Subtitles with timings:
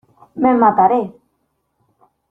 [0.41, 1.01] ¡me mataré!...